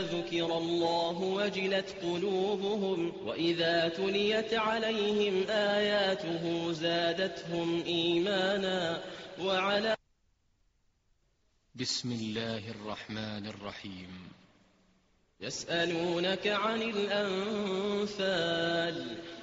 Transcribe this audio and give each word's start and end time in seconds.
ذكر 0.00 0.58
الله 0.58 1.18
وجلت 1.20 1.94
قلوبهم 2.02 3.26
وإذا 3.26 3.88
تليت 3.88 4.54
عليهم 4.54 5.50
آياته 5.50 6.72
زادتهم 6.72 7.82
إيمانا 7.84 9.02
وعلى 9.40 9.96
بسم 11.74 12.12
الله 12.12 12.70
الرحمن 12.70 13.46
الرحيم. 13.46 14.37
يسألونك 15.40 16.46
عن 16.46 16.82
الأنفال 16.82 18.36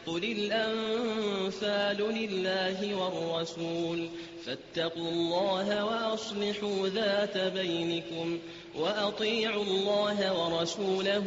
قل 0.06 0.24
الأنفال 0.24 1.98
لله 1.98 2.96
والرسول 2.96 4.10
فاتقوا 4.46 5.10
الله 5.12 5.86
وأصلحوا 5.86 6.88
ذات 6.88 7.38
بينكم 7.38 8.40
وأطيعوا 8.76 9.64
الله 9.64 10.44
ورسوله 10.44 11.26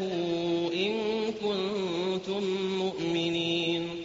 إن 0.74 0.92
كنتم 1.32 2.44
مؤمنين 2.78 4.04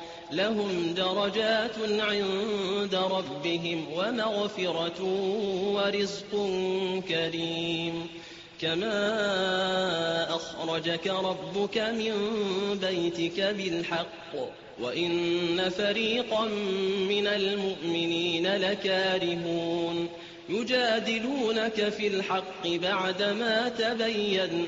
لهم 0.31 0.93
درجات 0.93 1.75
عند 1.99 2.95
ربهم 2.95 3.85
ومغفرة 3.93 5.03
ورزق 5.73 6.31
كريم. 7.07 8.07
كما 8.61 10.35
أخرجك 10.35 11.07
ربك 11.07 11.77
من 11.77 12.13
بيتك 12.81 13.41
بالحق 13.41 14.35
وإن 14.81 15.69
فريقا 15.69 16.45
من 17.09 17.27
المؤمنين 17.27 18.47
لكارهون. 18.47 20.07
يجادلونك 20.49 21.89
في 21.89 22.07
الحق 22.07 22.67
بعدما 22.67 23.69
تبين 23.69 24.67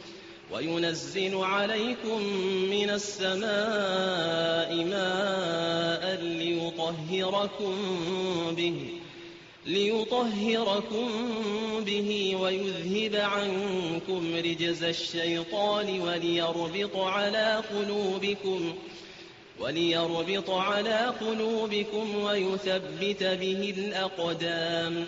وينزل 0.53 1.35
عليكم 1.37 2.23
من 2.69 2.89
السماء 2.89 4.75
ماء 4.85 6.15
ليطهركم 6.21 7.75
به 8.57 9.01
ليطهركم 9.65 11.09
به 11.85 12.35
ويذهب 12.41 13.15
عنكم 13.15 14.35
رجز 14.35 14.83
الشيطان 14.83 16.01
وليربط 16.01 16.95
على 16.95 17.63
قلوبكم 17.73 18.73
وليربط 19.59 20.49
على 20.49 21.13
قلوبكم 21.21 22.23
ويثبت 22.23 23.23
به 23.23 23.73
الأقدام. 23.77 25.07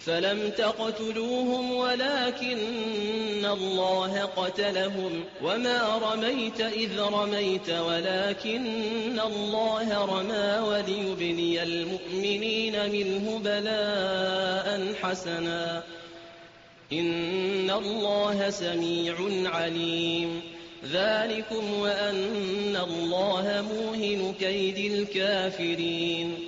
فلم 0.00 0.50
تقتلوهم 0.50 1.72
ولكن 1.72 3.44
الله 3.44 4.20
قتلهم 4.20 5.24
وما 5.42 5.98
رميت 5.98 6.60
إذ 6.60 7.00
رميت 7.00 7.70
ولكن 7.70 9.20
الله 9.20 10.04
رمى 10.04 10.68
وليبلي 10.68 11.62
المؤمنين 11.62 12.90
منه 12.90 13.38
بلاء 13.44 14.94
حسنا. 15.02 15.82
إن 16.92 17.70
الله 17.70 18.50
سميع 18.50 19.14
عليم. 19.44 20.40
ذلكم 20.92 21.80
وأن 21.80 22.76
الله 22.76 23.64
موهن 23.74 24.34
كيد 24.40 24.92
الكافرين. 24.92 26.47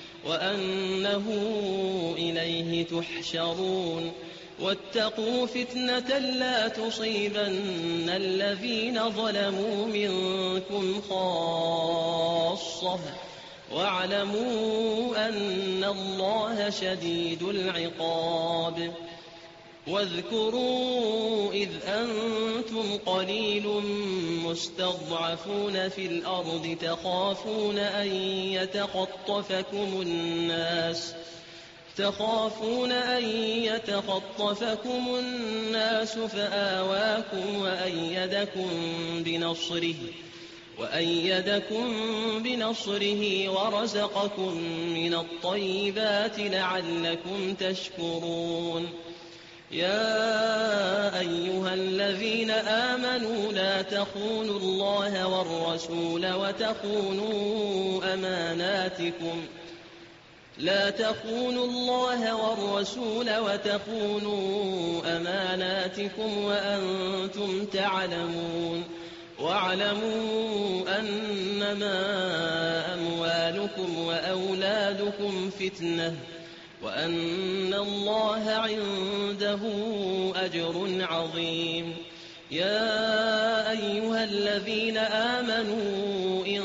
وأنه 0.27 1.23
إليه 2.17 2.85
تحشرون 2.85 4.11
واتقوا 4.59 5.45
فتنة 5.45 6.17
لا 6.17 6.67
تصيبن 6.67 8.09
الذين 8.09 9.09
ظلموا 9.09 9.85
منكم 9.85 11.01
خاصة 11.09 12.99
واعلموا 13.71 15.27
أن 15.27 15.83
الله 15.83 16.69
شديد 16.69 17.43
العقاب 17.43 18.93
واذكروا 19.91 21.53
إذ 21.53 21.69
أنتم 21.87 22.97
قليل 23.05 23.67
مستضعفون 24.45 25.89
في 25.89 26.05
الأرض 26.05 26.77
تخافون 26.81 27.77
أن 27.77 28.07
يتخطفكم 28.53 30.01
الناس 30.01 31.13
تخافون 31.97 32.91
أن 32.91 33.23
يتخطفكم 33.63 35.15
الناس 35.19 36.17
فآواكم 36.17 37.61
وأيدكم 37.61 38.69
بنصره 39.25 39.95
وأيدكم 40.79 41.93
بنصره 42.43 43.49
ورزقكم 43.49 44.57
من 44.93 45.13
الطيبات 45.13 46.39
لعلكم 46.39 47.53
تشكرون 47.53 48.89
يا 49.71 51.19
أيها 51.19 51.73
الذين 51.73 52.51
آمنوا 52.51 53.53
لا 53.53 53.81
تخونوا 53.81 54.59
الله 54.59 55.27
والرسول 55.27 56.33
وتخونوا 56.33 58.13
أماناتكم. 58.13 59.45
لا 60.57 60.89
تخونوا 60.89 61.65
الله 61.65 62.35
والرسول 62.35 63.37
وتخونوا 63.37 65.01
أماناتكم 65.17 66.37
وأنتم 66.37 67.65
تعلمون. 67.65 68.83
واعلموا 69.39 70.99
أنما 70.99 71.95
أموالكم 72.93 74.07
وأولادكم 74.07 75.49
فتنة. 75.59 76.15
وأن 76.83 77.73
الله 77.73 78.43
عنده 78.49 79.59
أجر 80.35 81.05
عظيم. 81.09 81.95
يا 82.51 83.71
أيها 83.71 84.23
الذين 84.23 84.97
آمنوا 84.97 86.45
إن 86.45 86.61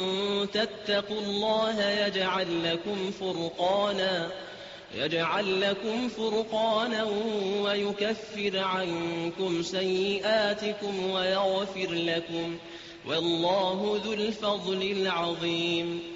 تتقوا 0.52 1.20
الله 1.20 1.90
يجعل 1.90 2.46
لكم 2.64 3.10
فرقانا 3.10 4.30
يجعل 4.94 5.60
لكم 5.60 6.08
فرقانا 6.08 7.06
ويكفر 7.62 8.58
عنكم 8.58 9.62
سيئاتكم 9.62 11.10
ويغفر 11.10 11.88
لكم. 11.92 12.58
والله 13.08 14.00
ذو 14.04 14.12
الفضل 14.12 14.82
العظيم. 14.82 16.15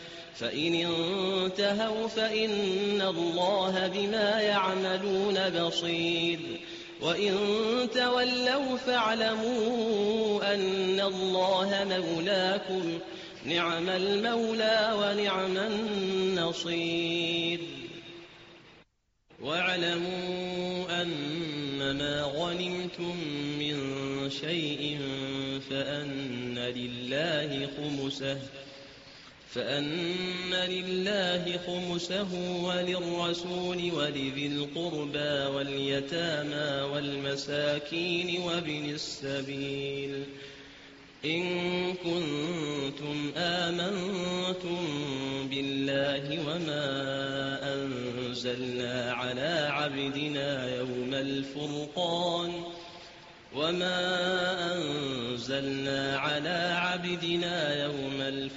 فإن 0.35 0.75
انتهوا 0.75 2.07
فإن 2.07 3.01
الله 3.01 3.87
بما 3.87 4.41
يعملون 4.41 5.49
بصير. 5.49 6.39
وإن 7.01 7.33
تولوا 7.93 8.77
فاعلموا 8.77 10.53
أن 10.53 10.99
الله 10.99 11.87
مولاكم 11.89 12.99
نعم 13.45 13.89
المولى 13.89 14.91
ونعم 14.95 15.57
النصير. 15.57 17.59
واعلموا 19.41 21.01
أنما 21.01 22.21
غنمتم 22.21 23.17
من 23.59 23.75
شيء 24.29 24.99
فأن 25.69 26.59
لله 26.59 27.69
خمسه. 27.77 28.37
فأن 29.53 30.53
لله 30.53 31.59
خمسه 31.67 32.27
وللرسول 32.63 33.91
ولذي 33.91 34.47
القربى 34.47 35.55
واليتامى 35.55 36.91
والمساكين 36.93 38.41
وابن 38.41 38.85
السبيل 38.89 40.23
إن 41.25 41.43
كنتم 41.93 43.31
آمنتم 43.37 44.77
بالله 45.49 46.39
وما 46.47 46.85
أنزلنا 47.73 49.13
على 49.13 49.67
عبدنا 49.71 50.75
يوم 50.75 51.13
الفرقان 51.13 52.51
وما 53.55 53.99
أنزلنا 54.75 56.17
على 56.19 56.77
عبدنا 56.77 57.83
يوم 57.83 58.10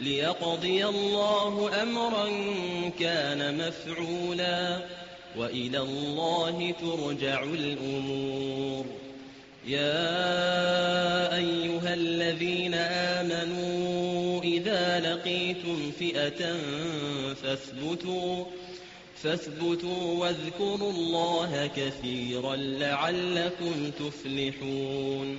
ليقضي 0.00 0.86
الله 0.86 1.82
أمرا 1.82 2.28
كان 3.00 3.58
مفعولا 3.58 4.80
وإلى 5.36 5.78
الله 5.78 6.74
ترجع 6.80 7.42
الأمور. 7.42 8.84
يا 9.66 11.36
أيها 11.36 11.94
الذين 11.94 12.74
آمنوا 12.74 14.42
إذا 14.42 15.00
لقيتم 15.00 15.90
فئة 15.98 16.56
فاثبتوا 17.42 18.44
فاثبتوا 19.22 20.14
واذكروا 20.14 20.92
الله 20.92 21.70
كثيرا 21.76 22.56
لعلكم 22.56 23.90
تفلحون. 23.90 25.38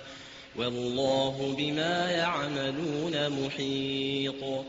والله 0.55 1.55
بما 1.57 2.11
يعملون 2.11 3.45
محيط. 3.45 4.65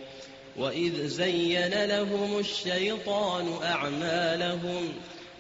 وإذ 0.56 1.06
زين 1.06 1.84
لهم 1.84 2.38
الشيطان 2.38 3.48
أعمالهم 3.62 4.88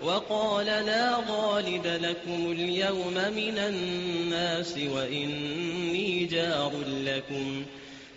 وقال 0.02 0.66
لا 0.66 1.16
غالب 1.28 1.86
لكم 1.86 2.52
اليوم 2.52 3.14
من 3.14 3.58
الناس 3.58 4.78
وإني 4.78 6.24
جار 6.24 6.72
لكم. 7.04 7.64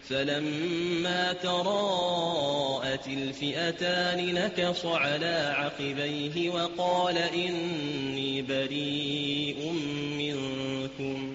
فلما 0.10 1.34
تراءت 1.34 3.08
الفئتان 3.08 4.34
نكص 4.34 4.86
على 4.86 5.56
عقبيه 5.58 6.50
وقال 6.50 7.18
إني 7.18 8.42
بريء 8.42 9.72
منكم. 10.18 11.35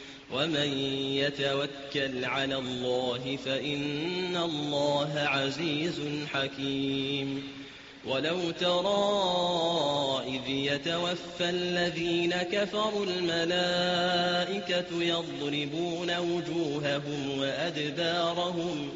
ومن 0.33 0.77
يتوكل 1.17 2.25
على 2.25 2.55
الله 2.55 3.37
فإن 3.45 4.37
الله 4.37 5.11
عزيز 5.15 6.01
حكيم. 6.33 7.61
ولو 8.07 8.51
ترى 8.51 10.23
إذ 10.27 10.49
يتوفى 10.49 11.49
الذين 11.49 12.31
كفروا 12.31 13.05
الملائكة 13.05 14.85
يضربون 15.03 16.17
وجوههم 16.17 17.39
وأدبارهم 17.39 18.89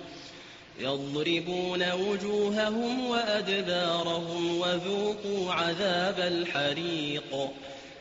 يضربون 0.79 1.91
وجوههم 1.91 3.09
وأدبارهم 3.09 4.59
وذوقوا 4.59 5.53
عذاب 5.53 6.19
الحريق. 6.19 7.49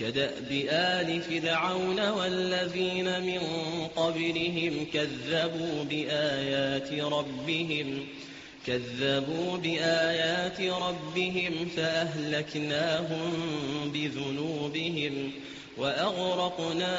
كدأب 0.00 0.66
آل 0.70 1.20
فرعون 1.20 2.08
والذين 2.08 3.22
من 3.22 3.40
قبلهم 3.96 4.86
كذبوا 4.92 5.84
بآيات 5.90 6.92
ربهم 6.92 8.06
كذبوا 8.66 9.56
بآيات 9.56 10.60
ربهم 10.60 11.68
فأهلكناهم 11.76 13.32
بذنوبهم 13.94 15.32
وأغرقنا 15.78 16.96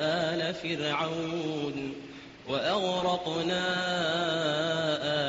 آل 0.00 0.54
فرعون 0.54 1.92
وأغرقنا 2.48 3.64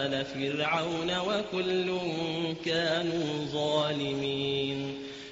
آل 0.06 0.26
فرعون 0.26 1.18
وكل 1.20 1.98
كانوا 2.66 3.46
ظالمين. 3.46 4.99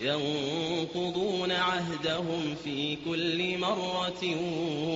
ينقضون 0.00 1.52
عهدهم 1.52 2.56
في 2.64 2.96
كل 3.04 3.58
مرة 3.58 4.36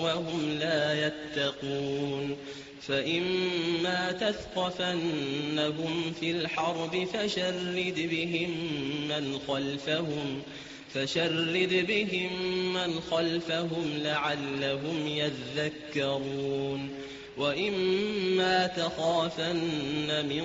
وهم 0.05 0.59
لا 0.61 1.07
يتقون 1.07 2.37
فإما 2.83 4.13
تثقفنهم 4.13 4.53
في 6.21 6.31
الحرب 6.31 7.05
فشرد 7.13 7.95
بهم 8.11 8.51
من 9.09 9.39
خلفهم 9.49 10.43
فشرد 10.95 11.87
بهم 11.89 12.33
من 12.73 13.01
خلفهم 13.11 13.99
لعلهم 14.03 15.07
يذكرون 15.07 16.91
وإما 17.41 18.67
تخافن 18.67 20.27
من 20.27 20.45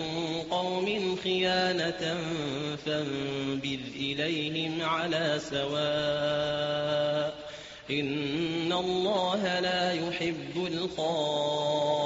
قوم 0.51 1.15
خيانة 1.23 2.17
فانبذ 2.85 3.79
إليهم 3.95 4.81
على 4.81 5.39
سواء 5.49 7.35
إن 7.89 8.73
الله 8.73 9.59
لا 9.59 9.91
يحب 9.91 10.67
الخائنين 10.67 12.05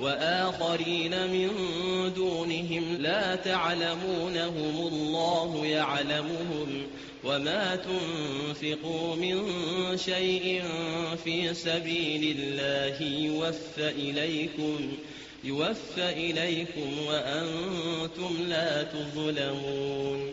وآخرين 0.00 1.26
من 1.26 1.50
دونهم 2.16 2.96
لا 3.00 3.34
تعلمونهم 3.36 4.86
الله 4.86 5.66
يعلمهم 5.66 6.86
وما 7.24 7.76
تنفقوا 7.76 9.16
من 9.16 9.48
شيء 9.98 10.62
في 11.24 11.54
سبيل 11.54 12.36
الله 12.38 13.02
يوفى 13.02 13.88
إليكم 13.88 14.92
يوفى 15.44 16.08
إليكم 16.10 17.06
وأنتم 17.06 18.36
لا 18.48 18.82
تظلمون 18.82 20.32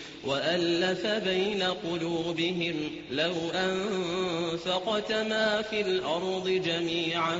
وألف 0.25 1.07
بين 1.07 1.63
قلوبهم 1.63 2.91
لو 3.11 3.33
أنفقت 3.55 5.11
ما 5.11 5.61
في 5.61 5.81
الأرض 5.81 6.49
جميعا 6.49 7.35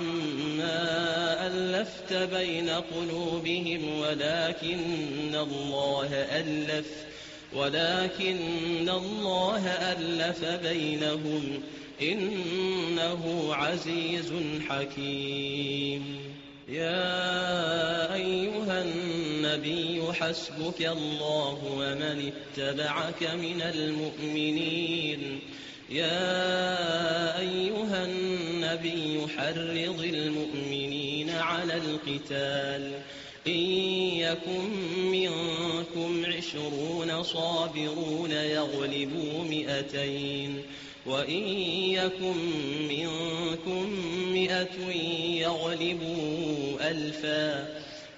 ما 0.58 1.48
ألفت 1.48 2.14
بين 2.14 2.70
قلوبهم 2.70 4.00
ولكن 4.00 5.36
الله 5.36 6.10
ألف 6.14 6.88
ولكن 7.54 8.90
الله 8.90 9.68
ألف 9.68 10.46
بينهم 10.46 11.62
إنه 12.02 13.50
عزيز 13.56 14.34
حكيم. 14.70 16.20
يا 16.70 18.01
النبي 19.66 20.14
حسبك 20.14 20.82
الله 20.82 21.60
ومن 21.78 22.32
اتبعك 22.32 23.24
من 23.24 23.62
المؤمنين؟ 23.62 25.40
يا 25.90 27.40
أيها 27.40 28.06
النبي 28.06 29.28
حرض 29.38 30.04
المؤمنين 30.04 31.30
على 31.30 31.74
القتال. 31.74 32.92
إن 33.48 33.62
يكن 34.18 34.70
منكم 35.12 36.26
عشرون 36.26 37.24
صابرون 37.24 38.32
يغلبوا 38.32 39.44
مئتين. 39.44 40.62
وإن 41.06 41.48
يكن 41.94 42.38
منكم 42.90 43.90
مئة 44.34 44.92
يغلبوا 45.42 46.92
ألفا. 46.92 47.81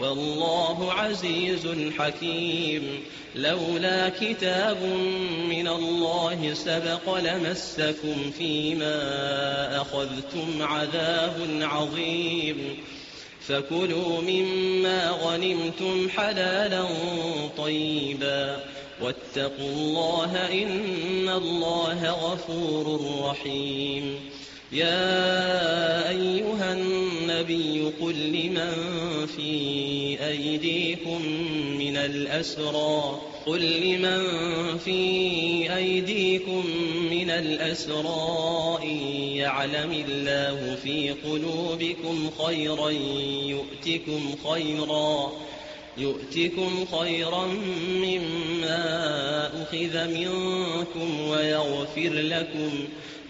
والله 0.00 0.92
عزيز 0.92 1.68
حكيم. 1.98 3.00
لولا 3.36 4.08
كتاب 4.08 4.82
من 5.48 5.68
الله 5.68 6.54
سبق 6.54 7.18
لمسكم 7.18 8.30
فيما 8.38 8.96
أخذتم 9.80 10.62
عذاب 10.62 11.58
عظيم. 11.60 12.76
فكلوا 13.46 14.20
مما 14.20 15.10
غنمتم 15.10 16.08
حلالا 16.08 16.86
طيبا. 17.58 18.64
واتقوا 19.02 19.70
الله 19.70 20.62
إن 20.62 21.28
الله 21.28 22.10
غفور 22.10 23.00
رحيم. 23.24 24.20
يا 24.72 26.10
أيها 26.10 26.72
النبي 26.72 27.92
قل 28.00 28.14
لمن 28.14 28.72
في 29.26 30.16
أيديكم 30.28 31.22
من 31.78 31.96
الأسرى 31.96 33.20
قل 33.46 33.60
لمن 33.60 34.22
في 34.78 35.76
أيديكم 35.76 36.64
من 37.10 37.30
الأسرى 37.30 38.78
إن 38.82 38.96
يعلم 39.36 40.04
الله 40.08 40.76
في 40.84 41.10
قلوبكم 41.10 42.30
خيرا 42.44 42.90
يؤتكم 43.48 44.34
خيرا 44.50 45.32
يؤتكم 45.98 46.84
خيرا 46.98 47.46
مما 47.90 49.50
أخذ 49.62 50.08
منكم 50.08 51.20
ويغفر 51.28 52.12
لكم 52.12 52.70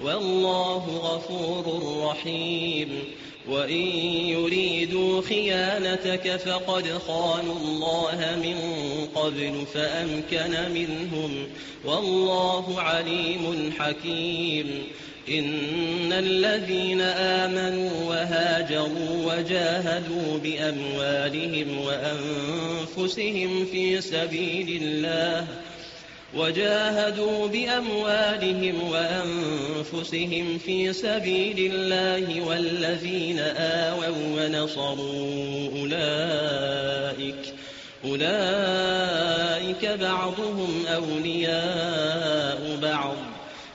والله 0.04 0.84
غفور 0.86 1.82
رحيم. 2.06 2.88
وإن 3.48 3.86
يريدوا 4.26 5.22
خيانتك 5.22 6.36
فقد 6.36 6.98
خانوا 7.06 7.56
الله 7.56 8.36
من 8.42 8.58
قبل 9.14 9.64
فأمكن 9.74 10.72
منهم. 10.74 11.46
والله 11.84 12.80
عليم 12.80 13.72
حكيم. 13.78 14.82
إن 15.30 16.12
الذين 16.12 17.00
آمنوا 17.00 17.90
وهاجروا 18.04 19.34
وجاهدوا 19.34 20.38
بأموالهم 20.42 21.80
وأنفسهم 21.80 23.64
في 23.64 24.00
سبيل 24.00 24.82
الله 24.82 25.46
وجاهدوا 26.34 27.48
بأموالهم 27.48 28.90
وأنفسهم 28.90 30.58
في 30.58 30.92
سبيل 30.92 31.72
الله 31.72 32.40
والذين 32.40 33.38
آووا 33.56 34.06
ونصروا 34.36 35.68
أولئك 35.80 37.54
أولئك 38.04 39.84
بعضهم 40.00 40.84
أولياء 40.86 42.78
بعض 42.82 43.16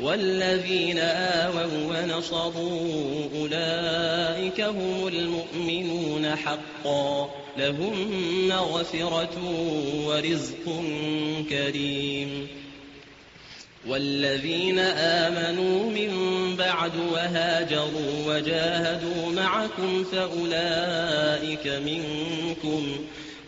والذين 0.00 0.98
آووا 0.98 1.64
ونصروا 1.64 3.28
أولئك 3.40 4.60
هم 4.60 5.08
المؤمنون 5.08 6.36
حقا 6.36 7.30
لهم 7.58 8.10
مغفرة 8.48 9.38
ورزق 10.06 10.82
كريم. 11.50 12.48
والذين 13.88 14.78
آمنوا 14.78 15.90
من 15.90 16.12
بعد 16.56 16.92
وهاجروا 17.12 18.12
وجاهدوا 18.26 19.32
معكم 19.32 20.04
فأولئك 20.04 21.66
منكم 21.66 22.86